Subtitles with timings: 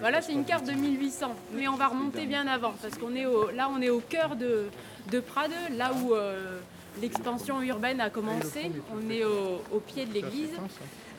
[0.00, 3.26] Voilà, c'est une carte de 1800, mais on va remonter bien avant, parce qu'on est
[3.26, 4.66] au, là, on est au cœur de,
[5.10, 6.60] de Prades, là où euh,
[7.02, 8.70] l'expansion urbaine a commencé.
[8.94, 10.50] On est au, au pied de l'église.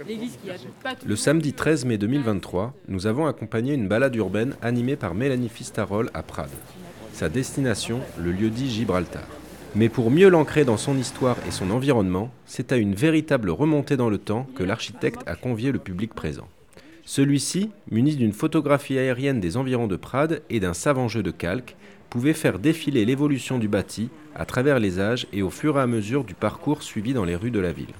[0.07, 4.15] L'église qui a pas tout Le samedi 13 mai 2023, nous avons accompagné une balade
[4.15, 6.49] urbaine animée par Mélanie Fistarol à Prades.
[7.11, 9.27] Sa destination, le lieu-dit Gibraltar.
[9.75, 13.97] Mais pour mieux l'ancrer dans son histoire et son environnement, c'est à une véritable remontée
[13.97, 16.47] dans le temps que l'architecte a convié le public présent.
[17.09, 21.75] Celui-ci, muni d'une photographie aérienne des environs de Prades et d'un savant jeu de calque,
[22.11, 25.87] pouvait faire défiler l'évolution du bâti à travers les âges et au fur et à
[25.87, 27.95] mesure du parcours suivi dans les rues de la ville.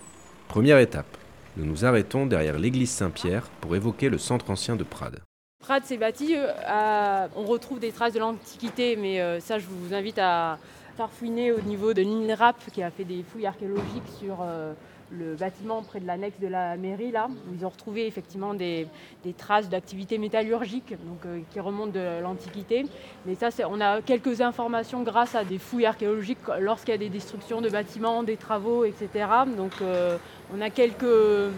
[0.48, 1.18] Première étape,
[1.58, 5.22] nous nous arrêtons derrière l'église Saint-Pierre pour évoquer le centre ancien de Prades.
[5.58, 9.96] Prades s'est bâti, euh, on retrouve des traces de l'Antiquité, mais euh, ça je vous
[9.96, 10.60] invite à
[10.98, 14.74] farfouiner au niveau de l'INRAP qui a fait des fouilles archéologiques sur euh,
[15.12, 18.88] le bâtiment près de l'annexe de la mairie là, où ils ont retrouvé effectivement des,
[19.24, 22.86] des traces d'activité métallurgique donc, euh, qui remontent de l'Antiquité.
[23.26, 27.10] Mais ça, on a quelques informations grâce à des fouilles archéologiques lorsqu'il y a des
[27.10, 29.10] destructions de bâtiments, des travaux, etc.
[29.58, 30.18] Donc euh,
[30.56, 31.52] on a quelques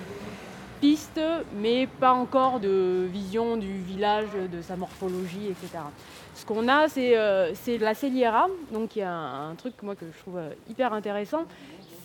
[0.80, 1.22] pistes,
[1.56, 5.84] mais pas encore de vision du village, de sa morphologie, etc.
[6.34, 9.96] Ce qu'on a, c'est euh, la Celiera, donc il y a un, un truc moi,
[9.96, 11.44] que je trouve euh, hyper intéressant.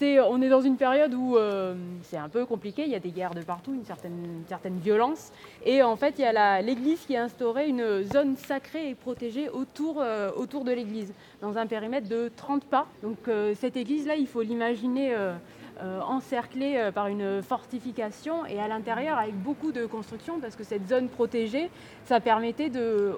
[0.03, 3.11] On est dans une période où euh, c'est un peu compliqué, il y a des
[3.11, 5.33] guerres de partout, une certaine, violence.
[5.65, 9.49] Et en fait, il y a l'Église qui a instauré une zone sacrée et protégée
[9.49, 12.87] autour, euh, de l'Église, dans un périmètre de 30 pas.
[13.03, 15.15] Donc euh, cette Église-là, il faut l'imaginer
[16.09, 21.11] encerclée par une fortification et à l'intérieur avec beaucoup de constructions parce que cette zone
[21.11, 21.69] protégée,
[22.07, 22.71] ça permettait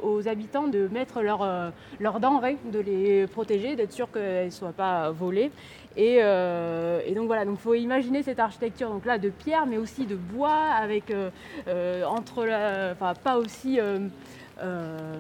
[0.03, 4.73] aux habitants de mettre leurs leurs denrées, de les protéger, d'être sûr qu'elles ne soient
[4.73, 5.53] pas volées.
[5.99, 9.79] Et, euh, et donc voilà, donc faut imaginer cette architecture donc là de pierre, mais
[9.79, 11.29] aussi de bois avec euh,
[11.67, 13.81] euh, entre, la- enfin pas aussi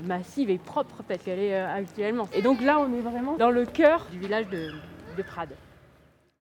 [0.04, 2.28] massive et propre peut-être qu'elle est actuellement.
[2.32, 4.70] Et donc là, on est vraiment dans le cœur du village de,
[5.16, 5.54] de Prades.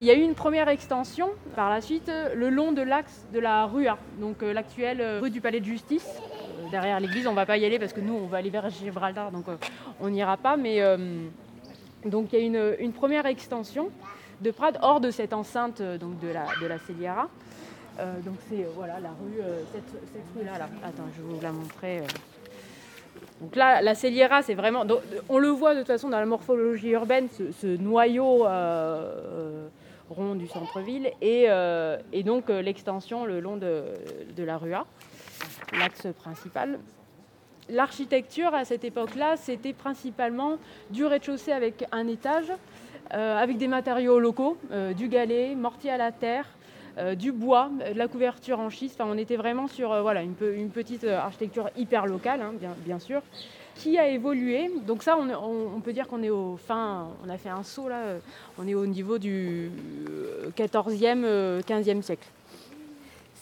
[0.00, 3.40] Il y a eu une première extension par la suite le long de l'axe de
[3.40, 6.08] la rue A, donc l'actuelle rue du Palais de Justice.
[6.70, 8.68] Derrière l'église, on ne va pas y aller parce que nous, on va aller vers
[8.70, 9.46] Gibraltar, donc
[10.00, 10.56] on n'ira pas.
[10.56, 10.80] Mais
[12.04, 13.90] donc il y a une, une première extension
[14.40, 17.28] de Prades hors de cette enceinte euh, donc de la, de la Celiera.
[17.98, 20.58] Euh, donc c'est euh, voilà la rue, cette, cette rue-là.
[20.58, 20.68] Là.
[20.84, 22.02] Attends, je vais vous la montrer.
[23.40, 24.84] Donc là, la Celiera, c'est vraiment.
[25.28, 28.46] on le voit de toute façon dans la morphologie urbaine, ce, ce noyau
[30.10, 31.48] rond du centre-ville, et,
[32.12, 33.84] et donc l'extension le long de,
[34.36, 34.86] de la rue A,
[35.78, 36.78] l'axe principal.
[37.68, 40.56] L'architecture à cette époque-là, c'était principalement
[40.90, 42.50] du rez-de-chaussée avec un étage,
[43.16, 46.46] avec des matériaux locaux, euh, du galet, mortier à la terre,
[46.98, 49.00] euh, du bois, euh, de la couverture en schiste.
[49.00, 52.40] Enfin, on était vraiment sur euh, voilà, une, pe- une petite euh, architecture hyper locale,
[52.42, 53.22] hein, bien, sûr,
[53.76, 54.70] qui a évolué.
[54.86, 57.88] Donc ça, on, on- peut dire qu'on est au fin, on a fait un saut
[57.88, 58.18] là, euh,
[58.58, 59.70] on est au niveau du
[60.10, 62.26] euh, 14e, euh, 15e siècle.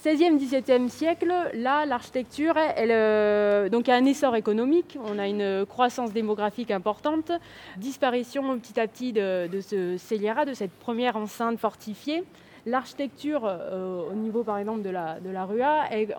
[0.07, 5.67] 16e, 17e siècle, là, l'architecture, elle, euh, donc a un essor économique, on a une
[5.67, 7.33] croissance démographique importante,
[7.77, 12.23] disparition petit à petit de, de ce Celiera, de cette première enceinte fortifiée.
[12.67, 16.13] L'architecture, euh, au niveau par exemple de la, de la rue A, elle,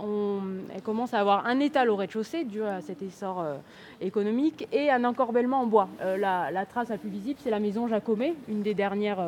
[0.81, 3.57] commence à avoir un étal au rez-de-chaussée dû à cet essor euh,
[3.99, 5.89] économique et un encorbellement en bois.
[6.01, 9.19] Euh, la, trace la plus visible, c'est la maison Jacomet, une des dernières,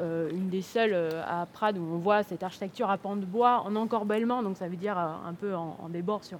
[0.00, 3.76] une des seules à Prades où on voit cette architecture à pans de bois en
[3.76, 6.38] encorbellement, donc ça veut dire un peu en, débord sur,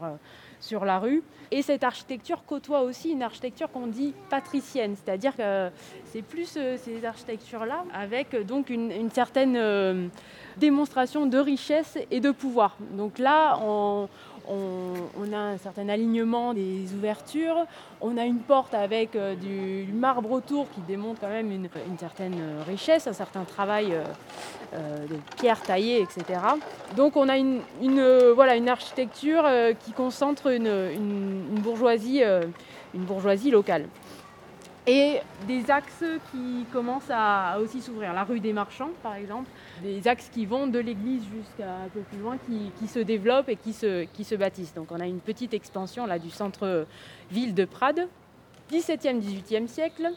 [0.61, 1.23] sur la rue.
[1.51, 5.71] Et cette architecture côtoie aussi une architecture qu'on dit patricienne, c'est-à-dire que
[6.05, 10.07] c'est plus euh, ces architectures-là avec euh, donc une, une certaine euh,
[10.59, 12.77] démonstration de richesse et de pouvoir.
[12.93, 14.09] Donc là, on,
[14.49, 17.67] on- a un certain alignement des ouvertures,
[18.01, 21.69] on a une porte avec euh, du marbre autour qui démontre quand même une,
[21.99, 23.95] certaine euh, richesse, un certain travail
[24.75, 26.41] euh, de pierre taillée, etc.
[26.97, 27.61] Donc on a une,
[28.69, 29.45] architecture
[29.85, 32.23] qui concentre une, bourgeoisie,
[33.51, 33.87] locale.
[34.87, 38.13] Et des axes qui commencent à aussi s'ouvrir.
[38.13, 39.49] La rue des Marchands, par exemple,
[39.83, 42.39] des axes qui vont de l'église jusqu'à un peu plus loin,
[42.79, 44.75] qui, se développent et qui se, bâtissent.
[44.75, 48.09] Donc on a une petite expansion là, du centre-ville de Prades,
[48.71, 50.11] 17e, 18e siècle.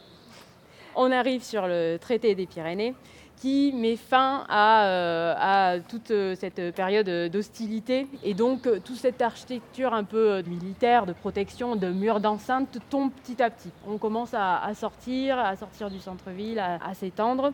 [0.96, 2.94] On arrive sur le traité des Pyrénées,
[3.36, 8.06] qui met fin à, toute cette période d'hostilité.
[8.22, 13.42] Et donc toute cette architecture un peu militaire, de protection, de murs d'enceinte tombe petit
[13.42, 13.70] à petit.
[13.88, 17.52] On commence à, sortir, à sortir du centre-ville, à s'étendre.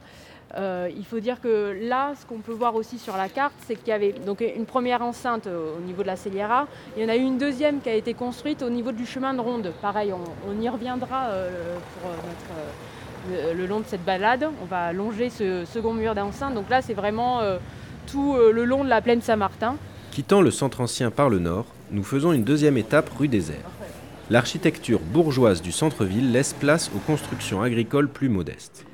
[0.56, 3.76] Euh, il faut dire que là, ce qu'on peut voir aussi sur la carte, c'est
[3.76, 6.66] qu'il y avait donc une première enceinte au niveau de la Celiera.
[6.96, 9.34] Il y en a eu une deuxième qui a été construite au niveau du chemin
[9.34, 9.72] de ronde.
[9.80, 14.48] Pareil, on, y reviendra euh, pour euh, le, long de cette balade.
[14.62, 16.54] On va longer ce second mur d'enceinte.
[16.54, 17.40] Donc là, c'est vraiment
[18.10, 19.76] tout le long de la plaine Saint-Martin.
[20.10, 23.70] Quittant le centre ancien par le nord, nous faisons une deuxième étape rue des Airs.
[24.30, 28.84] L'architecture bourgeoise du centre-ville laisse place aux constructions agricoles plus modestes.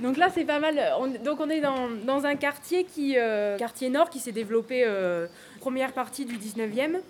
[0.00, 0.80] Donc là, c'est pas mal.
[1.24, 5.26] donc on est dans, un quartier qui, euh, quartier nord qui s'est développé euh,
[5.60, 7.00] première partie du 19e,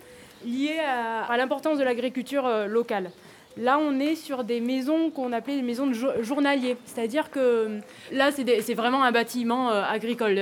[0.44, 3.10] lié à, l'importance de l'agriculture euh, locale.
[3.56, 6.76] Là, on est sur des maisons qu'on appelait des maisons de journaliers.
[6.86, 7.78] C'est-à-dire que
[8.10, 10.36] là, c'est vraiment un bâtiment agricole.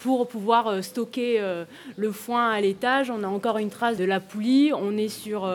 [0.00, 1.40] pour pouvoir stocker
[1.94, 4.72] le foin à l'étage, on a encore une trace de la poulie.
[4.74, 5.48] On est sur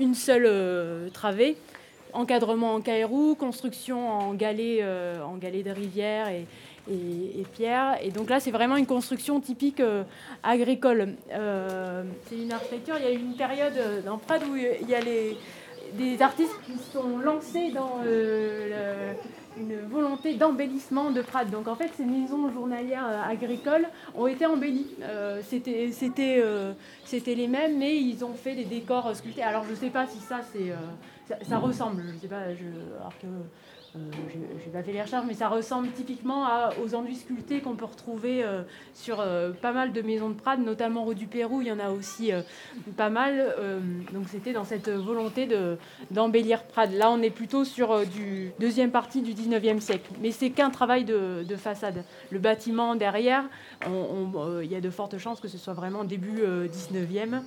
[0.00, 1.56] une seule travée
[2.14, 6.46] encadrement en caillou, construction en galets, euh, en galets de rivière et,
[6.90, 7.98] et, pierre.
[8.02, 10.04] Et donc là, c'est vraiment une construction typique euh,
[10.42, 11.14] agricole.
[11.32, 12.96] Euh, c'est une architecture.
[12.98, 13.74] Il y a eu une période
[14.04, 15.36] dans Prades où il y a les,
[15.94, 18.00] des artistes qui sont lancés dans
[19.56, 21.50] une volonté d'embellissement de Prades.
[21.50, 23.86] Donc en fait, ces maisons journalières agricoles
[24.16, 24.94] ont été embellies.
[25.42, 26.42] c'était, c'était,
[27.04, 29.42] c'était les mêmes, mais ils ont fait des décors sculptés.
[29.42, 30.72] Alors je ne sais pas si ça, c'est
[31.42, 32.64] ça, ressemble, je sais pas, je,
[32.98, 33.26] alors que
[33.96, 33.98] euh,
[34.64, 36.48] j'ai pas fait les recherches, mais ça ressemble typiquement
[36.82, 38.62] aux enduits sculptés qu'on peut retrouver euh,
[38.92, 41.78] sur euh, pas mal de maisons de Prades, notamment rue du Pérou, il y en
[41.78, 42.32] a aussi
[42.96, 43.54] pas mal.
[44.12, 45.48] donc c'était dans cette volonté
[46.10, 46.92] d'embellir Prades.
[46.92, 51.04] Là, on est plutôt sur du deuxième partie du 19e siècle, mais c'est qu'un travail
[51.04, 52.04] de, façade.
[52.30, 53.44] Le bâtiment derrière,
[53.86, 57.42] il y a de fortes chances que ce soit vraiment début 19e,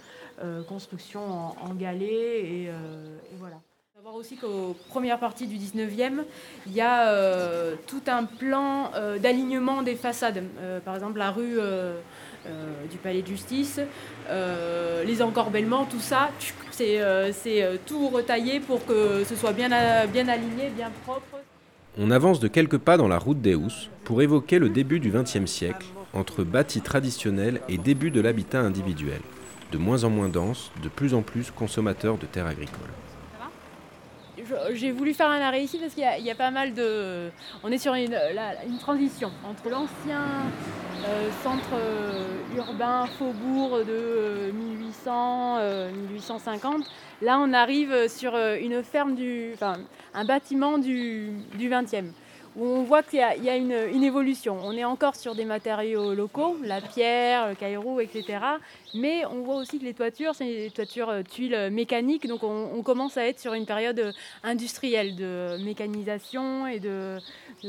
[0.68, 1.22] construction
[1.62, 3.58] en, galets, et, et voilà
[4.04, 6.24] voir aussi qu'aux premières parties du 19e,
[6.68, 10.44] il y a euh, tout un plan euh, d'alignement des façades.
[10.60, 11.58] Euh, par exemple, la rue
[12.92, 13.80] du Palais de Justice,
[14.30, 16.30] les encorbellements, tout ça,
[16.72, 17.02] c'est
[17.88, 21.42] tout retaillé pour que ce soit bien, aligné, bien propre.
[21.98, 25.12] On avance de quelques pas dans la route des Housses pour évoquer le début du
[25.12, 29.22] XXe siècle, entre bâtis traditionnels et début de l'habitat individuel,
[29.72, 32.94] de moins en moins dense, de plus en plus consommateur de terres agricoles
[34.74, 37.30] j'ai voulu faire un arrêt ici parce qu'il y, a pas mal de.
[37.64, 38.18] On est sur une,
[38.80, 40.24] transition entre l'ancien
[41.06, 46.84] euh, centre euh, urbain faubourg de 1800, euh, 1850.
[47.22, 49.52] Là, on arrive sur une ferme du.
[49.54, 49.76] Enfin,
[50.14, 52.12] un bâtiment du, du 20e
[52.58, 53.72] où on voit qu'il y a, une,
[54.04, 54.58] évolution.
[54.64, 58.40] On est encore sur des matériaux locaux, la pierre, le caillou, etc.
[58.96, 62.82] Mais on voit aussi que les toitures, c'est des toitures euh, tuiles mécaniques, donc on,
[62.82, 64.12] commence à être sur une période euh,
[64.44, 67.20] industrielle de mécanisation et de,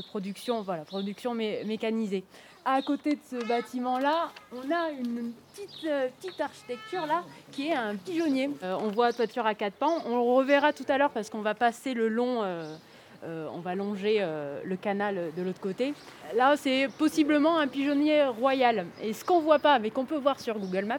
[0.09, 2.25] production, voilà, production mécanisée.
[2.65, 7.75] À côté de ce bâtiment-là, on a une petite, euh, petite architecture là qui est
[7.75, 8.51] un pigeonnier.
[8.63, 10.03] on voit toiture à quatre pans.
[10.07, 12.43] On le reverra tout à l'heure parce qu'on va passer le long.
[12.43, 12.77] Euh,
[13.25, 15.95] on va longer euh, le canal de l'autre côté.
[16.37, 18.87] Là, c'est possiblement un pigeonnier royal.
[19.03, 20.99] Et ce qu'on voit pas, mais qu'on peut voir sur Google Maps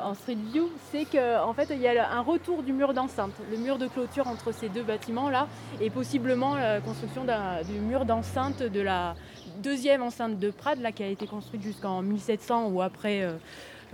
[0.00, 3.56] en Street View, c'est qu'en fait, il y a un retour du mur d'enceinte, le
[3.56, 5.48] mur de clôture entre ces deux bâtiments-là,
[5.80, 9.14] et possiblement la construction du mur d'enceinte de la
[9.58, 13.22] deuxième enceinte de Prades, là, qui a été construite jusqu'en 1700 ou après.
[13.22, 13.32] Euh,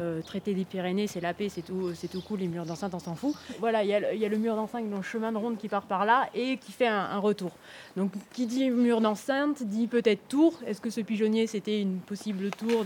[0.00, 2.98] euh, des Pyrénées, c'est la paix, c'est tout, c'est tout cool, les murs d'enceinte, on
[2.98, 3.34] s'en fout.
[3.60, 6.28] Voilà, il y, a le mur d'enceinte le chemin de ronde qui part par là
[6.34, 7.52] et qui fait un, retour.
[7.96, 10.54] Donc, qui dit mur d'enceinte dit peut-être tour.
[10.66, 12.84] Est-ce que ce pigeonnier, c'était une possible tour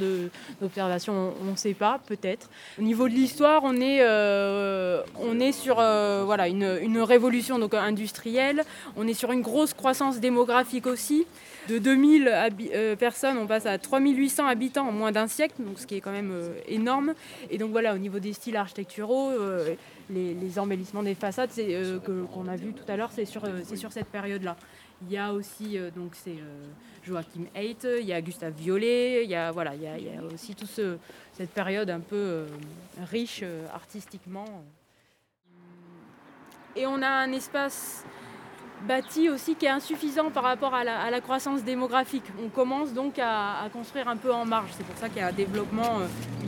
[0.60, 1.32] d'observation?
[1.42, 2.50] On ne sait pas, peut-être.
[2.78, 5.02] Au niveau de l'histoire, on est, euh,
[5.52, 8.62] sur euh, voilà, une, une, révolution donc, industrielle,
[8.96, 11.26] on est sur une grosse croissance démographique aussi.
[11.68, 15.96] De 2000 personnes, on passe à 3800 habitants en moins d'un siècle, donc ce qui
[15.96, 16.32] est quand même
[16.68, 17.14] énorme
[17.50, 19.74] et donc voilà, au niveau des styles architecturaux, euh,
[20.10, 23.92] les, embellissements des façades euh, qu'on a vu tout à l'heure, c'est sur, euh, sur
[23.92, 24.56] cette période-là.
[25.02, 26.36] Il y a aussi donc c'est
[27.04, 30.54] Joachim Haidt, il y a Gustave Violet, il y a voilà, il y a, aussi
[30.54, 30.96] toute ce,
[31.34, 32.46] cette période un peu
[33.10, 33.44] riche
[33.74, 34.46] artistiquement.
[36.74, 38.04] Et on a un espace
[38.86, 42.24] bâti aussi qui est insuffisant par rapport à la, croissance démographique.
[42.44, 44.70] On commence donc à, construire un peu en marge.
[44.76, 46.00] C'est pour ça qu'il y a un développement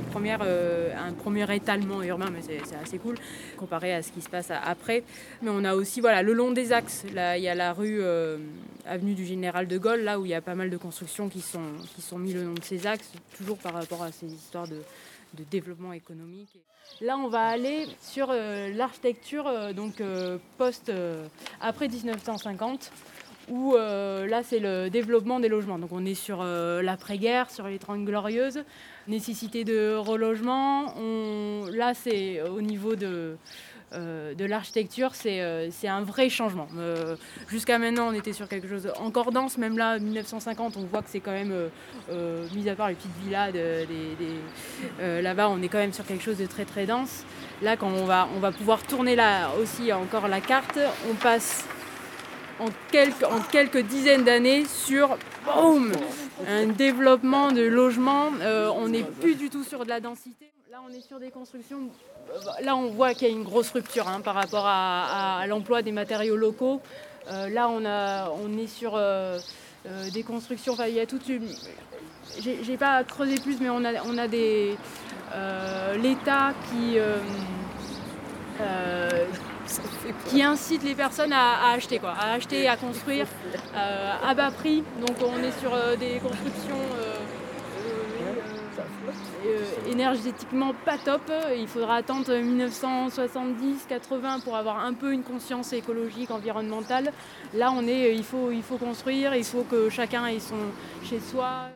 [0.09, 3.17] première, euh, un premier étalement urbain, mais c'est assez cool
[3.57, 5.05] comparé à ce qui se passe après.
[5.43, 7.99] Mais on a aussi voilà, le long des axes, là, il y a la rue
[8.01, 8.39] euh,
[8.87, 11.41] avenue du Général de Gaulle, là où il y a pas mal de constructions qui
[11.41, 11.63] sont,
[11.95, 14.83] qui sont mises le long de ces axes, toujours par rapport à ces histoires de,
[15.35, 16.59] de développement économique.
[17.01, 20.03] Là, on va aller sur l'architecture donc
[20.57, 20.91] post
[21.61, 22.91] après 1950
[23.51, 25.79] où euh, là c'est le développement des logements.
[25.79, 28.63] Donc on est sur euh, l'après-guerre, sur les 30 glorieuses,
[29.07, 30.95] nécessité de relogement.
[31.73, 33.37] là c'est au niveau de,
[33.93, 36.69] euh, de l'architecture, c'est un vrai changement.
[37.49, 41.11] Jusqu'à maintenant on était sur quelque chose encore dense, même là 1950 on voit que
[41.11, 41.55] c'est quand même,
[42.55, 43.53] mis à part les petites villas
[45.01, 47.25] là-bas, on est quand même sur quelque chose de très très dense.
[47.63, 50.79] Là quand on va, pouvoir tourner là aussi encore la carte,
[51.11, 51.65] on passe
[52.61, 52.67] en
[53.51, 55.17] quelques, dizaines d'années sur
[56.47, 58.31] un développement de logements.
[58.41, 60.51] Euh, on n'est plus du tout sur de la densité.
[60.71, 61.89] Là, on est sur des constructions.
[62.31, 65.81] Euh, là, on voit qu'il y a une grosse rupture hein, par rapport à, l'emploi
[65.81, 66.83] des matériaux locaux.
[67.31, 69.01] Euh, là, on, est sur
[70.13, 70.75] des constructions.
[70.75, 71.49] Enfin, il y a toute une.
[72.39, 74.77] J'ai pas creusé plus, mais on a, des.
[76.03, 76.99] L'État qui
[80.43, 83.27] incite les personnes à, acheter, à acheter, à construire
[83.75, 84.83] euh, à bas prix.
[85.07, 87.08] Donc on est sur euh, des constructions euh,
[89.91, 91.23] énergétiquement pas top.
[91.57, 97.13] Il faudra attendre 1970-80 pour avoir un peu une conscience écologique, environnementale.
[97.55, 100.57] Là on est, il faut, il faut construire, il faut que chacun ait son
[101.05, 101.69] chez soi.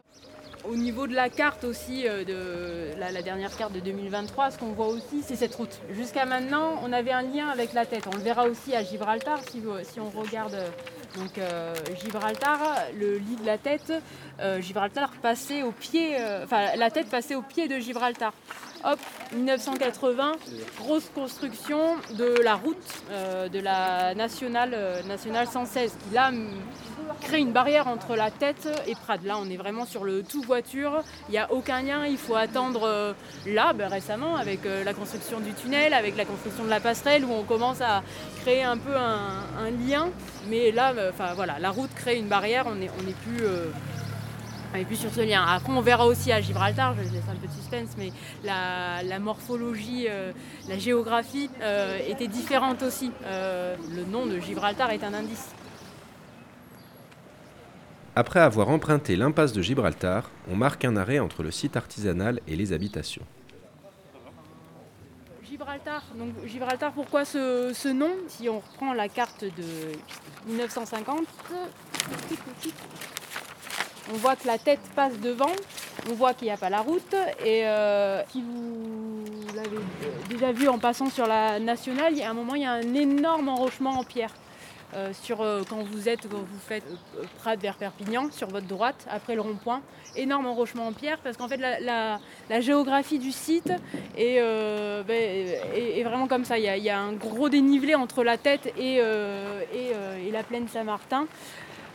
[0.64, 4.73] Au niveau de la carte aussi, euh, de la, dernière carte de 2023, ce qu'on
[4.73, 5.81] voit aussi, c'est cette route.
[5.91, 8.05] Jusqu'à maintenant, on avait un lien avec la tête.
[8.07, 10.57] On le verra aussi à Gibraltar, si on regarde
[11.16, 12.59] donc, euh, Gibraltar,
[12.99, 13.92] le lit de la tête,
[14.40, 18.33] euh, Gibraltar passait au pied, enfin la tête passait au pied de Gibraltar.
[18.85, 18.99] Hop,
[19.33, 20.33] 1980,
[20.78, 23.04] grosse construction de la route
[23.52, 24.76] de la nationale,
[25.07, 26.33] nationale 116, qui là
[27.23, 29.25] crée une barrière entre la tête et Prades.
[29.25, 31.02] Là, on est vraiment sur le tout voiture.
[31.28, 32.06] Il n'y a aucun lien.
[32.06, 33.12] Il faut attendre euh,
[33.47, 37.25] là, ben, récemment, avec euh, la construction du tunnel, avec la construction de la passerelle,
[37.25, 38.02] où on commence à
[38.42, 40.09] créer un peu un, lien.
[40.49, 42.66] Mais là, euh, voilà, la route crée une barrière.
[42.66, 45.44] On n'est on plus sur ce lien.
[45.47, 48.11] Après, on verra aussi à Gibraltar, je laisse un peu de suspense, mais
[48.44, 50.06] la, morphologie,
[50.68, 51.50] la géographie
[52.09, 53.12] était différente aussi.
[53.23, 55.50] le nom de Gibraltar est un indice.
[58.14, 62.57] Après avoir emprunté l'impasse de Gibraltar, on marque un arrêt entre le site artisanal et
[62.57, 63.23] les habitations.
[65.49, 68.11] Gibraltar, donc Gibraltar, pourquoi ce, nom?
[68.28, 71.21] Si on reprend la carte de 1950,
[74.12, 75.52] on voit que la tête passe devant,
[76.11, 79.78] on voit qu'il n'y a pas la route, et euh, si vous l'avez
[80.28, 83.49] déjà vu en passant sur la nationale, a un moment, il y a un énorme
[83.49, 84.35] enrochement en pierre.
[84.94, 86.84] Euh, sur, euh, quand vous êtes, vous faites
[87.16, 89.80] euh, Prades vers Perpignan, sur votre droite, après le rond-point.
[90.16, 92.20] Énorme enrochement en pierre, parce qu'en fait, la,
[92.61, 93.72] géographie du site
[94.18, 94.38] est,
[95.06, 96.58] ben, vraiment comme ça.
[96.58, 101.26] Il y, a, un gros dénivelé entre la tête et la plaine Saint-Martin.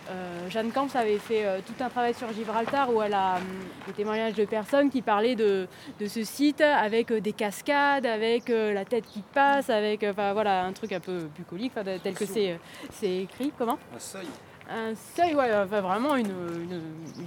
[0.09, 3.43] Euh, Jeanne Camps avait fait euh, tout un travail sur Gibraltar où elle a hum,
[3.87, 5.67] des témoignages de personnes qui parlaient de,
[6.05, 10.91] ce site avec euh, des cascades, avec la tête qui passe, avec voilà, un truc
[10.91, 11.73] un peu bucolique
[12.03, 12.57] tel que c'est
[13.01, 13.51] écrit.
[13.57, 13.77] Comment?
[13.95, 14.27] Un seuil.
[14.69, 16.33] Un seuil, ouais, vraiment une,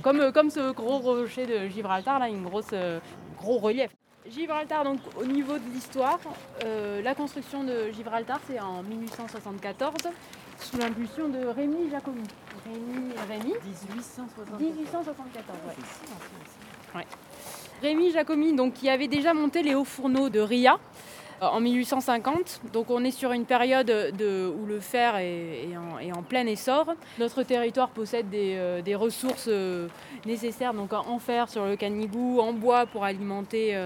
[0.03, 2.75] comme, comme ce gros rocher de Gibraltar, là, une grosse
[3.39, 3.91] gros relief.
[4.29, 6.19] Gibraltar, donc au niveau de l'histoire,
[7.03, 9.95] la construction de Gibraltar, c'est en 1874
[10.61, 12.23] sous l'impulsion de Rémi Jacobi.
[12.65, 14.61] Rémi, Rémi 1874.
[14.61, 15.59] 1874,
[16.95, 17.07] ouais.
[17.83, 20.79] Rémi Jacomi, donc, qui avait déjà monté les hauts fourneaux de Ria,
[21.41, 22.61] en 1850.
[22.73, 25.69] Donc on est sur une période de, où le fer est,
[26.15, 26.95] en, plein essor.
[27.19, 29.89] Notre territoire possède des, euh, ressources euh,
[30.27, 33.77] nécessaires donc en fer sur le Canigou, en bois pour alimenter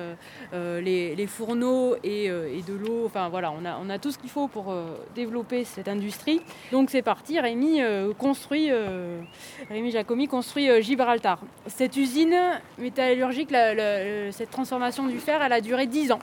[0.52, 3.04] les, fourneaux et, de l'eau.
[3.06, 4.74] Enfin voilà, on a, on a tout ce qu'il faut pour
[5.14, 6.40] développer cette industrie.
[6.72, 7.80] Donc c'est parti, Rémi
[8.18, 8.70] construit,
[9.68, 11.38] Rémi Jacomi construit Gibraltar.
[11.66, 12.36] Cette usine
[12.78, 13.50] métallurgique,
[14.30, 16.20] cette transformation du fer, elle a duré 10 ans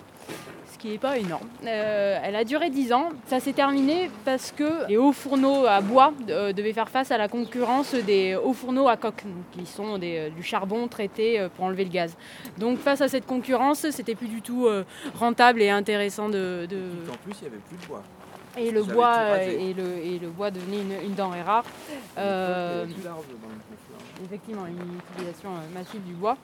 [0.78, 1.48] qui n'est pas énorme.
[1.66, 3.10] Euh, elle a duré 10 ans.
[3.28, 7.18] Ça s'est terminé parce que les hauts fourneaux à bois euh, devaient faire face à
[7.18, 11.84] la concurrence des hauts fourneaux à coque, qui sont euh, du charbon traité pour enlever
[11.84, 12.16] le gaz.
[12.58, 14.68] Donc face à cette concurrence, c'était plus du tout
[15.16, 16.68] rentable et intéressant de.
[17.12, 18.04] En plus, il n'y avait plus de bois.
[18.58, 21.64] Et le, bois, et, le, et le bois devenait une, denrée rare.
[24.26, 26.38] effectivement, une utilisation massive du bois.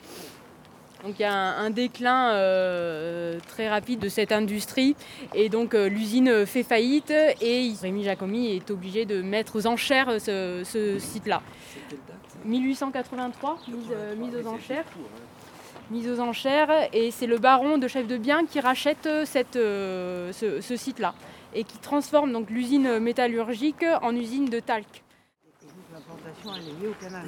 [1.04, 4.96] Donc il y a un, un déclin euh, très rapide de cette industrie
[5.36, 10.20] et donc euh, l'usine fait faillite et Rémi Jacomi est obligé de mettre aux enchères
[10.20, 11.42] ce, ce site-là.
[12.46, 14.86] 1883, mise, euh, mise aux enchères.
[15.92, 19.56] Mise aux enchères et c'est le baron de chef de bien qui rachète euh, cette,
[19.56, 21.14] euh, ce, ce site-là
[21.54, 25.04] et qui transforme donc l'usine métallurgique en usine de talc.
[25.94, 27.26] L'implantation, elle est liée au canal.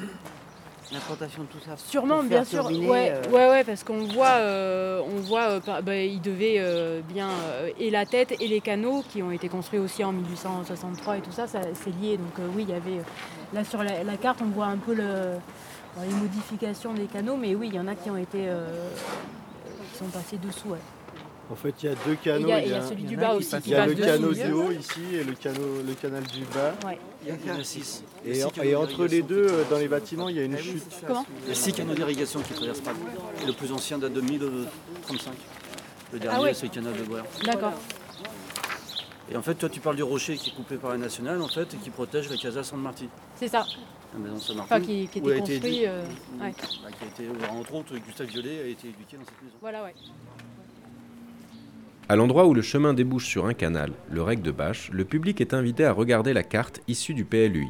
[0.92, 1.78] L'implantation de tout ça.
[1.78, 2.62] Sûrement, bien sûr.
[2.62, 7.02] turbiner, ouais, euh, ouais, ouais, parce qu'on voit, euh, on voit, euh, bah, il devait
[7.08, 7.30] bien
[7.78, 11.32] et la tête et les canaux qui ont été construits aussi en 1863 et tout
[11.32, 12.18] ça, ça c'est lié.
[12.18, 13.04] Donc oui, il y avait
[13.54, 15.36] là sur la, la carte, on voit un peu le,
[16.02, 18.48] les modifications des canaux, mais oui, il y en a qui ont été,
[19.92, 20.70] qui sont passés dessous.
[20.70, 20.80] ouais.
[21.52, 22.48] En fait, il y a deux canaux.
[22.48, 24.52] Il y a, il y celui du bas aussi il y a le canal du
[24.52, 26.74] haut ici et le, canal, le canal du bas.
[26.86, 27.00] Ouais.
[27.26, 28.04] Il y a, en six.
[28.24, 30.62] Et, en- et entre les deux, euh, dans les bâtiments, il y a une oui,
[30.62, 30.84] chute.
[31.08, 32.82] Comment Il y a six canaux d'irrigation qui traversent.
[33.42, 35.34] Et le plus ancien date de 1035.
[36.14, 36.54] Le dernier, Ah ouais.
[36.54, 37.24] c'est le canal de Boer.
[37.44, 37.74] D'accord.
[39.32, 41.48] Et en fait, toi, tu parles du rocher qui est coupé par la nationale, en
[41.48, 43.66] fait, et qui protège la Casa San Marti, C'est ça.
[44.14, 44.76] la maison San Martin.
[44.78, 45.58] Enfin, qui, qui était été construit.
[45.82, 46.04] édu- euh,
[46.42, 46.52] ouais.
[46.84, 49.56] bah, qui a été, entre autres, Gustave Violet a été éduqué dans cette maison.
[49.62, 49.94] Voilà, ouais.
[52.12, 55.42] À l'endroit où le chemin débouche sur un canal, le rec de Bâche, le public
[55.42, 57.68] est invité à regarder la carte issue du PLUI,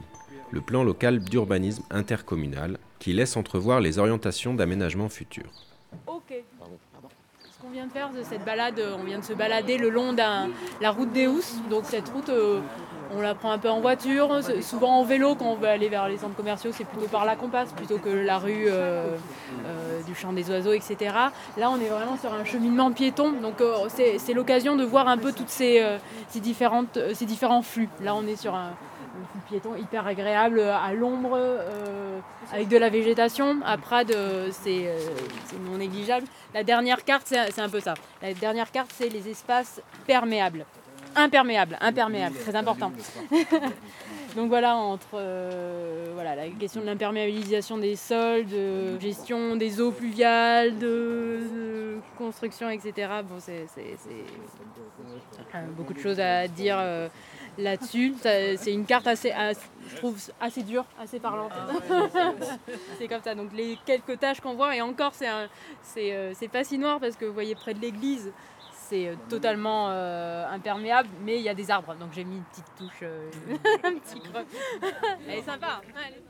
[0.51, 5.51] le plan local d'urbanisme intercommunal, qui laisse entrevoir les orientations d'aménagement futurs.
[6.07, 6.41] Ok.
[7.51, 9.89] Ce qu'on vient de faire de cette balade, euh, on vient de se balader le
[9.89, 10.21] long de
[10.79, 11.57] la route des Housses.
[11.69, 12.61] Donc cette route, euh,
[13.13, 16.07] on la prend un peu en voiture, souvent en vélo quand on veut aller vers
[16.07, 19.17] les centres commerciaux, c'est plutôt par là qu'on passe, plutôt que la rue euh,
[20.05, 21.15] du champ des oiseaux, etc.
[21.57, 25.17] Là, on est vraiment sur un cheminement piéton, donc euh, c'est l'occasion de voir un
[25.17, 25.97] peu toutes ces, euh,
[26.29, 27.89] ces, euh, différents flux.
[28.01, 32.19] Là, on est sur un, un flux piéton hyper agréable, euh, à l'ombre, euh,
[32.51, 33.57] avec de la végétation.
[33.65, 34.97] À Prades, euh, c'est euh,
[35.69, 36.25] non négligeable.
[36.53, 37.93] La dernière carte, c'est un peu ça.
[38.21, 40.65] La dernière carte, c'est les espaces perméables.
[41.15, 42.91] Imperméables, imperméables, très important.
[44.35, 49.91] Donc voilà, entre euh, voilà, la question de l'imperméabilisation des sols, de gestion des eaux
[49.91, 52.93] pluviales, de, de construction, etc.
[53.27, 53.65] Bon, c'est
[55.55, 57.07] euh, beaucoup de choses à dire euh,
[57.57, 58.13] là-dessus.
[58.21, 59.59] C'est une carte assez, assez-
[59.89, 61.51] je trouve, assez dure, assez parlante.
[62.99, 63.35] c'est comme ça.
[63.35, 65.47] Donc les quelques tâches qu'on voit, et encore, c'est un-
[65.81, 68.31] c'est c'est pas si noir parce que vous voyez près de l'église,
[68.89, 71.95] c'est euh, totalement euh, imperméable, mais il y a des arbres.
[71.99, 73.29] Donc j'ai mis une petite touche, euh,
[73.83, 74.45] un petit creux.
[75.27, 75.81] Elle est sympa.
[75.95, 76.23] hein, elle est-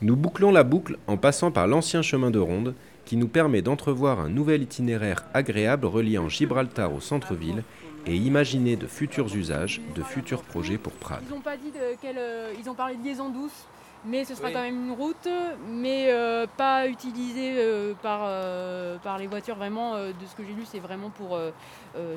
[0.00, 4.20] Nous bouclons la boucle en passant par l'ancien chemin de ronde qui nous permet d'entrevoir
[4.20, 7.62] un nouvel itinéraire agréable reliant Gibraltar au centre-ville
[8.06, 11.22] et imaginer de futurs usages, de futurs projets pour Prades.
[11.28, 12.18] Ils n'ont pas dit de quelle.
[12.58, 13.66] ils ont parlé de liaison douce,
[14.04, 14.54] mais ce sera Oui.
[14.54, 15.28] quand même une route,
[15.68, 19.56] mais euh, pas utilisée euh, par, euh, par les voitures.
[19.56, 21.38] Vraiment, euh, de ce que j'ai lu, c'est vraiment pour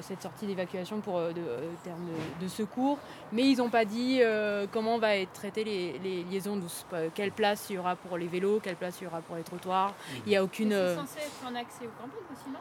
[0.02, 2.06] cette sortie d'évacuation pour euh, de, euh, termes
[2.40, 2.98] de, de secours.
[3.34, 6.86] Mais ils n'ont pas dit euh, comment va être traitées les, les liaisons douces.
[6.94, 9.36] Euh, Quelle place il y aura pour les vélos, quelle place il y aura pour
[9.36, 9.94] les trottoirs.
[10.26, 10.74] Il n'y a aucune.
[10.74, 12.60] euh, censé être un accès au camping aussi, non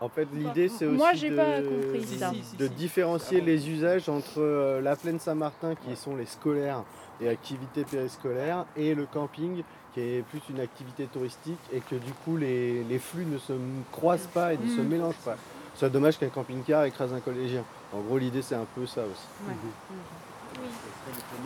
[0.00, 2.32] En fait, l'idée, c'est aussi Moi, j'ai de, pas compris ça.
[2.58, 6.82] de différencier les usages entre la plaine Saint-Martin, qui sont les scolaires
[7.20, 9.62] et activités périscolaires, et le camping,
[9.94, 13.52] qui est plus une activité touristique, et que du coup, les, les flux ne se
[13.92, 14.88] croisent pas et ne se Mm.
[14.88, 15.36] mélangent pas.
[15.74, 17.62] C'est dommage qu'un camping-car écrase un collégien.
[17.92, 19.26] En gros, l'idée, c'est un peu ça aussi.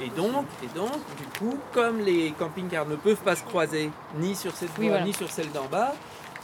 [0.01, 4.35] Et donc, et donc, du coup, comme les camping-cars ne peuvent pas se croiser ni
[4.37, 5.05] sur cette voie Oui, voilà.
[5.05, 5.95] ni sur celle d'en bas,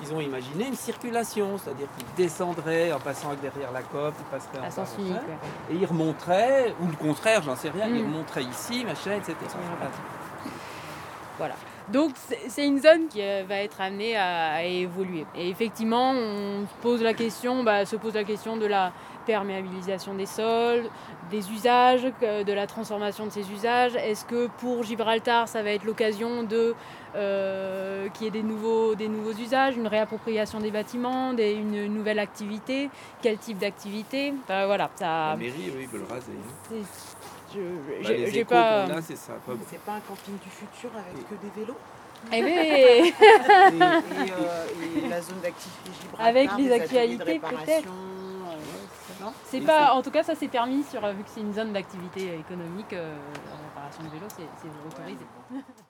[0.02, 4.58] ils ont imaginé une circulation, c'est-à-dire qu'ils descendraient en passant derrière la cope, ils passeraient
[4.66, 5.12] en sens unique.
[5.14, 5.74] ouais.
[5.74, 8.06] et ils remonteraient, ou le contraire, j'en sais rien, ils Mm.
[8.12, 9.34] remonteraient ici, machin, etc.
[11.92, 12.12] Donc
[12.48, 15.24] c'est une zone qui euh, va être amenée à, évoluer.
[15.36, 18.92] Et effectivement, on se pose la question, bah, se pose la question de la
[19.26, 20.84] perméabilisation des sols,
[21.30, 23.96] des usages, de la transformation de ces usages.
[23.96, 26.74] Est-ce que pour Gibraltar, ça va être l'occasion de
[27.16, 31.86] euh, qu'il y ait des nouveaux, des nouveaux usages, une réappropriation des bâtiments, des- une
[31.86, 32.90] nouvelle activité?
[33.22, 34.32] Quel type d'activité?
[34.44, 35.30] Enfin, Voilà, ça.
[35.30, 36.32] La mairie, oui, veulent raser.
[37.54, 38.86] Bah, j'ai les j'ai échos pas.
[38.86, 39.32] qu'on a, c'est ça.
[39.34, 41.76] Pas- C'est pas un camping du futur avec que des vélos
[42.32, 43.12] Eh et, et,
[44.32, 44.66] euh,
[45.04, 47.86] et la zone d'activité Gibraltar Avec les actualités, peut-être.
[47.86, 51.54] euh, non C'est pas, en tout cas, ça c'est permis sur, vu que c'est une
[51.54, 53.16] zone d'activité économique, euh,
[53.50, 55.24] la réparation de vélo, c'est c'est autorisé.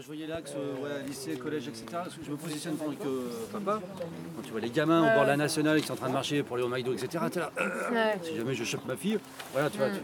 [0.00, 1.84] je voyais l'axe, euh, ouais, lycée, collège, etc.
[2.24, 3.80] Je me positionne en tant que euh, papa.
[4.36, 6.14] Quand tu vois les gamins au bord de la nationale qui sont en train de
[6.14, 7.24] marcher pour aller au McDo, etc.
[7.30, 8.18] T'es là, euh, Ouais.
[8.22, 9.18] si jamais je chope ma fille,
[9.52, 9.88] voilà, tu vois.
[9.88, 9.92] Mm.
[9.98, 10.00] Tu,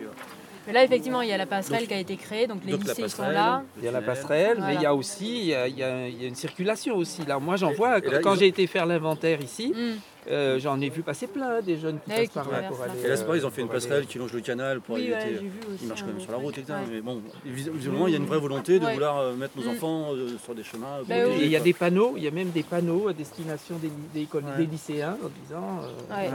[0.66, 2.72] Mais là, effectivement, il y a la passerelle Donc- qui a été créée, donc les
[2.72, 3.62] donc lycées sont là.
[3.78, 6.26] Il y a la passerelle, mais il y a aussi il y a, il y
[6.26, 7.24] une circulation aussi.
[7.24, 7.98] Là, moi, j'en vois.
[7.98, 9.94] et là, quand ont- j'ai été faire l'inventaire ici, Hmm.
[10.31, 12.97] Euh, j'en ai vu passer plein des jeunes qui Ouais, passent par là pour traversent,
[12.99, 13.05] aller.
[13.07, 14.81] Et là, c'est pareil, ils ont euh, fait une aller- passerelle qui longe le canal
[14.81, 15.17] pour Oui, éviter.
[15.19, 15.79] ouais, j'ai vu aussi.
[15.83, 16.79] Ils marchent quand même sur la route, etc.
[16.91, 19.65] Mais bon, vis- visiblement, il y a une vraie volonté de vouloir euh, mettre nos
[19.65, 19.69] Mm.
[19.77, 20.09] enfants
[20.45, 20.99] sur des chemins.
[21.09, 24.23] Bah il y a des panneaux, il y a même des panneaux à destination des,
[24.23, 25.81] écoles, lycéens en disant.
[26.11, 26.31] Ouais.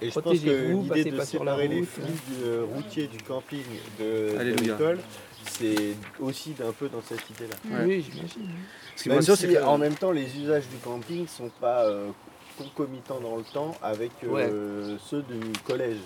[0.00, 1.88] Et je pense que Protégez-vous, l'idée passez de pas sur la séparer les route.
[1.88, 3.62] flux du, routiers du camping
[4.00, 4.98] de, l'école,
[5.50, 7.84] c'est aussi un peu dans cette idée-là.
[7.86, 8.50] Oui, j'imagine.
[8.96, 9.62] Ce qui m'assure, si, c'est que.
[9.62, 12.08] en même temps, les usages du camping sont pas euh,
[12.58, 15.98] concomitants dans le temps avec euh, ceux du collège.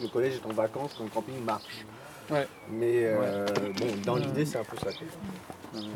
[0.00, 1.84] Le collège est en vacances quand le camping marche.
[2.30, 2.46] Ouais.
[2.70, 3.46] Mais euh,
[3.78, 4.90] bon, dans l'idée, c'est un peu ça.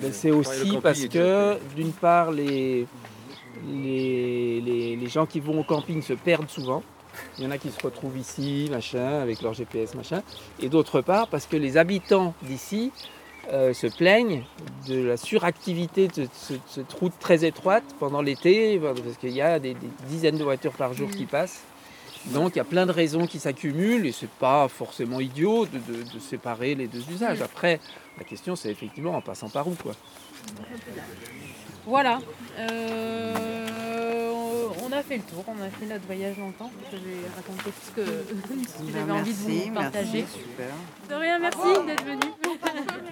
[0.00, 2.86] Mais c'est aussi parce que, d'une part, les,
[3.68, 6.82] les, les, les gens qui vont au camping se perdent souvent.
[7.38, 10.22] Il y en a qui se retrouvent ici, machin, avec leur GPS, machin.
[10.60, 12.90] Et d'autre part, parce que les habitants d'ici
[13.50, 14.44] euh, se plaignent
[14.88, 19.58] de la suractivité de, ce- cette route très étroite pendant l'été, parce qu'il y a
[19.58, 21.62] des, des dizaines de voitures par jour qui passent.
[22.26, 25.78] Donc il y a plein de raisons qui s'accumulent et c'est pas forcément idiot de,
[25.78, 27.42] de- de séparer les deux usages.
[27.42, 27.80] Après,
[28.16, 29.94] la question c'est effectivement en passant par où quoi.
[31.84, 32.20] Voilà.
[32.58, 33.61] Euh,
[34.82, 36.70] on a fait le tour, on a fait notre voyage longtemps.
[36.92, 40.18] Je vais raconter tout ce que, ce que j'avais Ben, envie de vous partager.
[40.22, 40.74] merci, super.
[41.08, 42.20] De rien, merci d'être venu.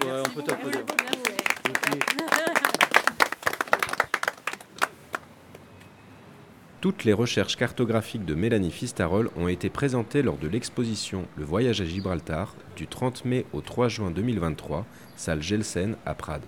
[0.05, 0.81] Ouais, on peut t'applaudir.
[6.81, 11.79] Toutes les recherches cartographiques de Mélanie Fistarol ont été présentées lors de l'exposition Le voyage
[11.81, 16.41] à Gibraltar du 30 mai au 3 juin 2023, salle Gelsen à Prades.